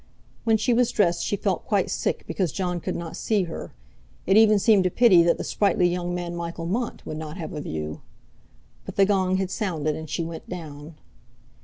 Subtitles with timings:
[0.45, 3.71] When she was dressed she felt quite sick because Jon could not see her;
[4.25, 7.53] it even seemed a pity that the sprightly young man Michael Mont would not have
[7.53, 8.01] a view.
[8.83, 10.95] But the gong had sounded, and she went down.